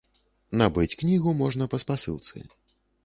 Набыць 0.61 0.95
кнігу 1.03 1.33
можна 1.43 1.67
па 1.75 1.81
спасылцы. 1.85 2.35